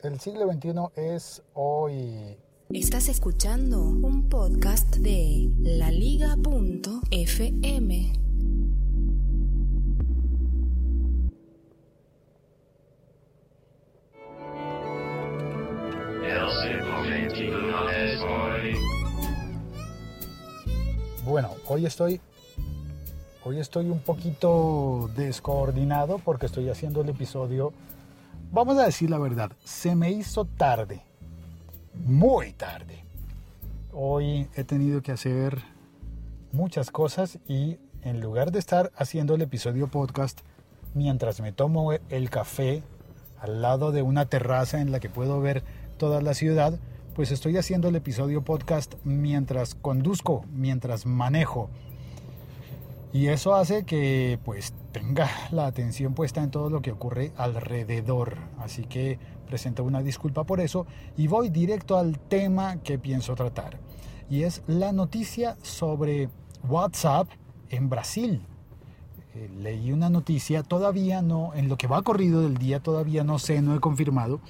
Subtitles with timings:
[0.00, 2.36] El siglo XXI es hoy.
[2.70, 6.42] Estás escuchando un podcast de laliga.fm.
[21.24, 22.20] Bueno, hoy estoy
[23.42, 27.72] hoy estoy un poquito descoordinado porque estoy haciendo el episodio
[28.50, 31.02] Vamos a decir la verdad, se me hizo tarde,
[32.06, 33.04] muy tarde.
[33.92, 35.62] Hoy he tenido que hacer
[36.52, 40.40] muchas cosas y en lugar de estar haciendo el episodio podcast
[40.94, 42.82] mientras me tomo el café
[43.38, 45.62] al lado de una terraza en la que puedo ver
[45.98, 46.78] toda la ciudad,
[47.14, 51.68] pues estoy haciendo el episodio podcast mientras conduzco, mientras manejo.
[53.12, 58.36] Y eso hace que pues tenga la atención puesta en todo lo que ocurre alrededor.
[58.58, 60.86] Así que presento una disculpa por eso
[61.16, 63.78] y voy directo al tema que pienso tratar.
[64.28, 66.28] Y es la noticia sobre
[66.68, 67.28] WhatsApp
[67.70, 68.42] en Brasil.
[69.34, 73.38] Eh, leí una noticia, todavía no, en lo que va corrido del día, todavía no
[73.38, 74.40] sé, no he confirmado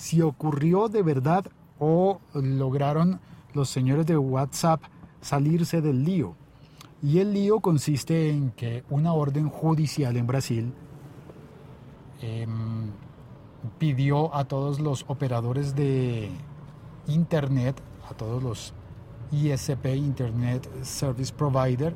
[0.00, 1.44] si ocurrió de verdad
[1.78, 3.20] o lograron
[3.52, 4.80] los señores de WhatsApp
[5.20, 6.36] salirse del lío.
[7.02, 10.72] Y el lío consiste en que una orden judicial en Brasil
[12.20, 12.90] em,
[13.78, 16.30] pidió a todos los operadores de
[17.06, 18.74] Internet, a todos los
[19.32, 21.94] ISP, Internet Service Provider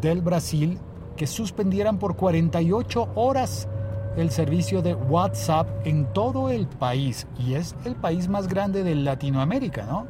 [0.00, 0.78] del Brasil,
[1.16, 3.68] que suspendieran por 48 horas
[4.16, 7.26] el servicio de WhatsApp en todo el país.
[7.38, 10.06] Y es el país más grande de Latinoamérica, ¿no?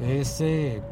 [0.00, 0.82] Es eh,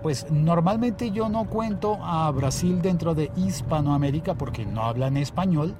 [0.00, 5.74] pues normalmente yo no cuento a Brasil dentro de Hispanoamérica porque no hablan español,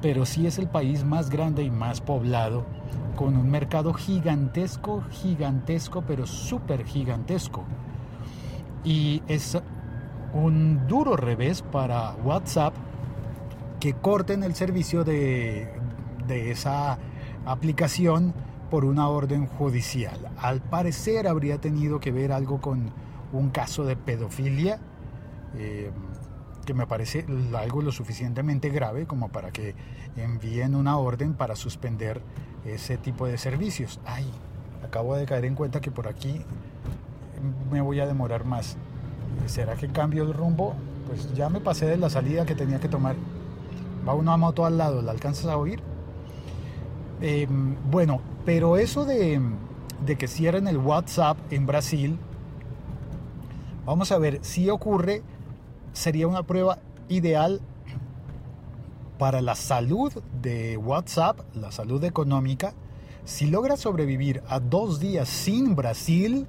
[0.00, 2.64] pero sí es el país más grande y más poblado,
[3.16, 7.64] con un mercado gigantesco, gigantesco, pero súper gigantesco.
[8.84, 9.58] Y es
[10.32, 12.74] un duro revés para WhatsApp
[13.80, 15.68] que corten el servicio de,
[16.26, 16.98] de esa
[17.46, 18.34] aplicación
[18.70, 20.18] por una orden judicial.
[20.36, 22.90] Al parecer habría tenido que ver algo con
[23.34, 24.78] un caso de pedofilia
[25.56, 25.90] eh,
[26.64, 29.74] que me parece algo lo suficientemente grave como para que
[30.16, 32.22] envíen una orden para suspender
[32.64, 34.00] ese tipo de servicios.
[34.06, 34.24] Ay,
[34.82, 36.40] acabo de caer en cuenta que por aquí
[37.70, 38.76] me voy a demorar más.
[39.46, 40.74] ¿Será que cambio el rumbo?
[41.06, 43.16] Pues ya me pasé de la salida que tenía que tomar.
[44.08, 45.82] Va una moto al lado, ¿la alcanzas a oír?
[47.20, 47.46] Eh,
[47.90, 49.40] bueno, pero eso de,
[50.04, 52.18] de que cierren el WhatsApp en Brasil
[53.84, 55.22] Vamos a ver, si ocurre,
[55.92, 56.78] sería una prueba
[57.08, 57.60] ideal
[59.18, 62.72] para la salud de WhatsApp, la salud económica.
[63.26, 66.46] Si logra sobrevivir a dos días sin Brasil,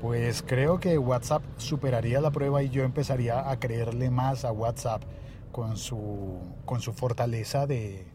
[0.00, 5.02] pues creo que WhatsApp superaría la prueba y yo empezaría a creerle más a WhatsApp
[5.50, 8.06] con su, con su fortaleza de,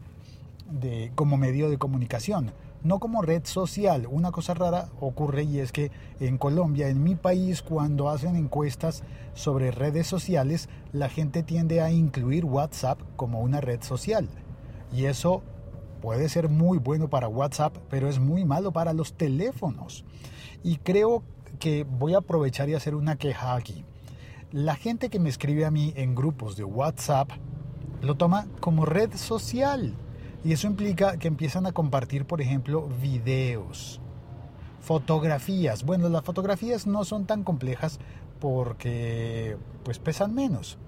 [0.70, 2.52] de, como medio de comunicación
[2.84, 4.06] no como red social.
[4.10, 9.02] Una cosa rara ocurre y es que en Colombia, en mi país, cuando hacen encuestas
[9.34, 14.28] sobre redes sociales, la gente tiende a incluir WhatsApp como una red social.
[14.92, 15.42] Y eso
[16.00, 20.04] puede ser muy bueno para WhatsApp, pero es muy malo para los teléfonos.
[20.62, 21.22] Y creo
[21.58, 23.84] que voy a aprovechar y hacer una queja aquí.
[24.50, 27.30] La gente que me escribe a mí en grupos de WhatsApp
[28.02, 29.94] lo toma como red social
[30.44, 34.00] y eso implica que empiezan a compartir, por ejemplo, videos,
[34.80, 35.84] fotografías.
[35.84, 38.00] Bueno, las fotografías no son tan complejas
[38.40, 40.78] porque pues pesan menos.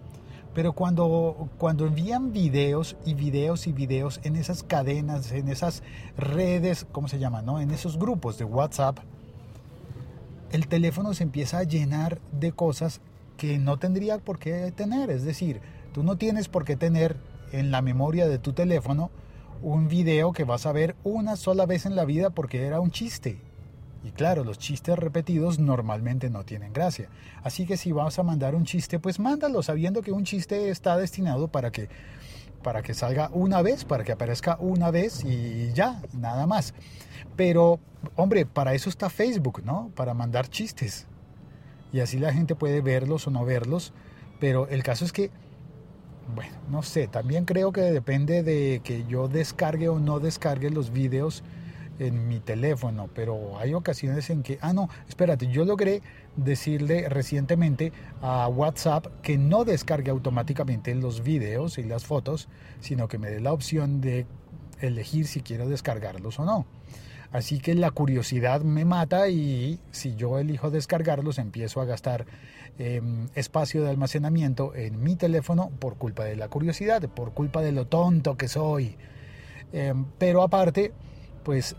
[0.54, 5.82] Pero cuando, cuando envían videos y videos y videos en esas cadenas, en esas
[6.16, 7.42] redes, ¿cómo se llama?
[7.42, 7.60] No?
[7.60, 8.98] En esos grupos de WhatsApp,
[10.53, 13.00] el teléfono se empieza a llenar de cosas
[13.36, 15.10] que no tendría por qué tener.
[15.10, 15.60] Es decir,
[15.92, 17.16] tú no tienes por qué tener
[17.50, 19.10] en la memoria de tu teléfono
[19.64, 22.91] un video que vas a ver una sola vez en la vida porque era un
[22.91, 23.39] chiste.
[24.04, 27.09] Y claro, los chistes repetidos normalmente no tienen gracia.
[27.42, 30.98] Así que si vas a mandar un chiste, pues mándalo sabiendo que un chiste está
[30.98, 31.89] destinado para que
[32.62, 36.74] para que salga una vez, para que aparezca una vez y ya, nada más.
[37.36, 37.78] Pero,
[38.16, 39.91] hombre, para eso está Facebook, ¿no?
[39.94, 41.06] Para mandar chistes.
[41.92, 43.92] Y así la gente puede verlos o no verlos.
[44.41, 45.30] Pero el caso es que
[46.34, 50.91] bueno, no sé, también creo que depende de que yo descargue o no descargue los
[50.91, 51.42] vídeos
[51.98, 56.03] en mi teléfono, pero hay ocasiones en que, ah, no, espérate, yo logré
[56.36, 62.48] decirle recientemente a WhatsApp que no descargue automáticamente los vídeos y las fotos,
[62.80, 64.27] sino que me dé la opción de
[64.80, 66.66] elegir si quiero descargarlos o no.
[67.34, 72.27] Así que la curiosidad me mata y si yo elijo descargarlos empiezo a gastar
[72.78, 77.72] em, espacio de almacenamiento en mi teléfono por culpa de la curiosidad, por culpa de
[77.72, 78.97] lo tonto que soy.
[79.72, 80.92] Em, pero aparte,
[81.42, 81.75] pues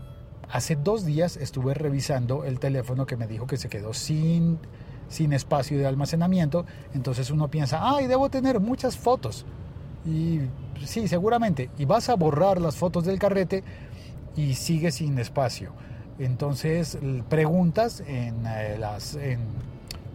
[0.50, 4.58] hace dos días estuve revisando el teléfono que me dijo que se quedó sin,
[5.08, 6.66] sin espacio de almacenamiento.
[6.92, 9.46] Entonces uno piensa, ay, debo tener muchas fotos.
[10.04, 10.40] Y
[10.84, 11.70] sí, seguramente.
[11.78, 13.64] Y vas a borrar las fotos del carrete
[14.36, 15.72] y sigue sin espacio.
[16.18, 16.98] Entonces
[17.28, 19.40] preguntas en eh, las, en,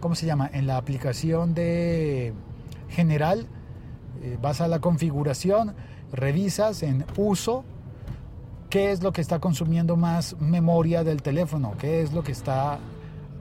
[0.00, 0.50] ¿cómo se llama?
[0.52, 2.32] En la aplicación de
[2.88, 3.46] general,
[4.22, 5.74] eh, vas a la configuración,
[6.12, 7.64] revisas en uso
[8.68, 12.78] qué es lo que está consumiendo más memoria del teléfono, qué es lo que está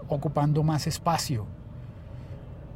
[0.08, 1.46] ocupando más espacio.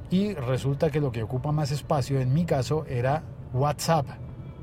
[0.09, 3.23] Y resulta que lo que ocupa más espacio en mi caso era
[3.53, 4.05] WhatsApp.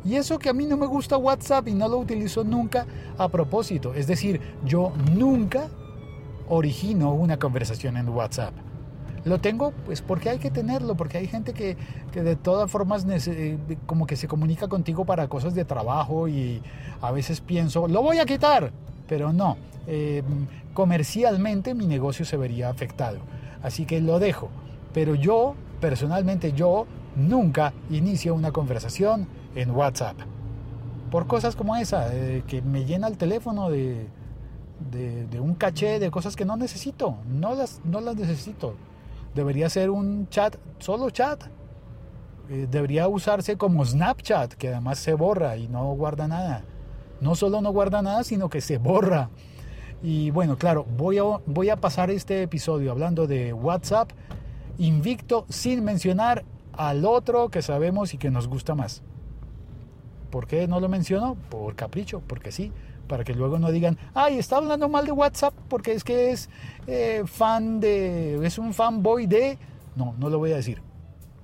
[0.05, 2.87] Y eso que a mí no me gusta WhatsApp y no lo utilizo nunca
[3.19, 3.95] a propósito.
[3.95, 5.69] Es decir, yo nunca
[6.49, 8.53] origino una conversación en WhatsApp.
[9.25, 11.77] Lo tengo pues porque hay que tenerlo, porque hay gente que,
[12.13, 13.57] de todas formas eh,
[13.87, 16.61] como que se comunica contigo para cosas de trabajo y
[17.01, 18.73] a veces pienso, lo voy a quitar,
[19.07, 19.57] pero no,
[19.87, 20.25] eh,
[20.75, 23.19] comercialmente mi negocio se vería afectado.
[23.63, 24.49] Así que lo dejo.
[24.93, 30.17] Pero yo, personalmente yo, nunca inicio una conversación en WhatsApp.
[31.11, 34.07] Por cosas como esa, eh, que me llena el teléfono de,
[34.91, 37.19] de, un caché de cosas que no necesito.
[37.29, 38.75] No las, no las necesito.
[39.35, 41.45] Debería ser un chat, solo chat.
[42.49, 46.65] Eh, debería usarse como Snapchat, que además se borra y no guarda nada.
[47.21, 49.31] No solo no guarda nada, sino que se borra.
[50.03, 54.11] Y bueno, claro, voy a, voy a pasar este episodio hablando de WhatsApp
[54.79, 59.03] invicto sin mencionar al otro que sabemos y que nos gusta más.
[60.33, 61.37] ¿Por qué no lo menciono?
[61.51, 62.73] Por capricho, porque sí,
[63.07, 66.49] para que luego no digan, ay, está hablando mal de WhatsApp porque es que es
[66.87, 69.59] eh, fan de, es un fanboy de...
[69.95, 70.81] No, no lo voy a decir.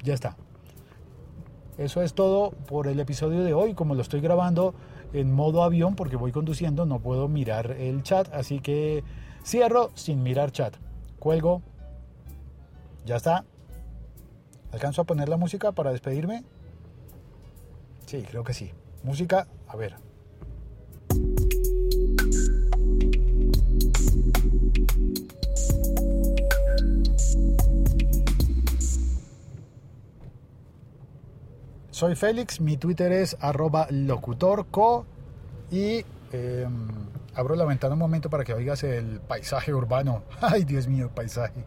[0.03, 0.39] Ya está.
[1.77, 3.75] Eso es todo por el episodio de hoy.
[3.75, 4.75] Como lo estoy grabando
[5.13, 8.33] en modo avión porque voy conduciendo, no puedo mirar el chat.
[8.33, 9.05] Así que
[9.45, 10.75] cierro sin mirar chat.
[11.19, 11.61] Cuelgo.
[13.05, 13.45] Ya está.
[14.73, 16.43] ¿Alcanzo a poner la música para despedirme?
[18.09, 18.73] Sí, creo que sí.
[19.03, 19.97] Música, a ver.
[31.91, 35.05] Soy Félix, mi Twitter es arroba locutorco
[35.71, 36.03] y
[36.33, 36.89] em,
[37.35, 40.23] abro la ventana un momento para que oigas el paisaje urbano.
[40.41, 41.63] Ay, Dios mío, paisaje.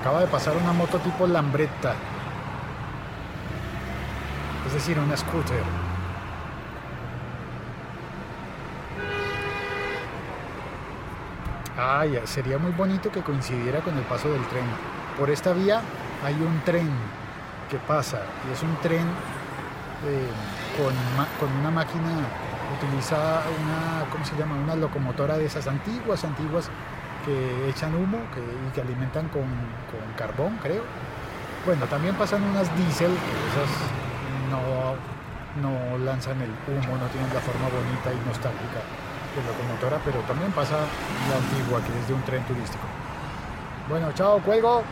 [0.00, 1.94] Acaba de pasar una moto tipo Lambretta.
[4.66, 5.62] Es decir, una scooter.
[11.76, 14.64] Ay, sería muy bonito que coincidiera con el paso del tren.
[15.18, 15.80] Por esta vía
[16.24, 16.90] hay un tren
[17.70, 19.06] que pasa y es un tren
[20.06, 20.28] eh,
[20.76, 22.10] con, una máquina
[22.76, 24.56] utiliza una, ¿cómo se llama?
[24.56, 26.70] Una locomotora de esas antiguas, antiguas
[27.24, 29.44] que echan humo que, y que alimentan con,
[30.16, 30.82] carbón, creo.
[31.66, 33.70] Bueno, también pasan unas diésel, esas
[34.50, 34.96] no,
[35.62, 38.82] no lanzan el humo, no tienen la forma bonita y nostálgica
[39.34, 40.76] de locomotora, pero también pasa
[41.28, 42.84] la antigua, que es de un tren turístico.
[43.88, 44.82] Bueno, chao, cuelgo.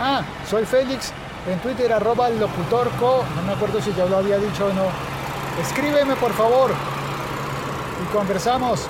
[0.00, 1.12] Ah, soy Félix,
[1.48, 4.86] en Twitter arroba locutorco, no me acuerdo si ya lo había dicho o no.
[5.60, 6.70] Escríbeme por favor
[8.02, 8.86] y conversamos.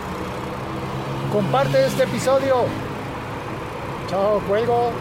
[1.32, 2.66] Comparte este episodio.
[4.08, 4.92] Chao, cuelgo.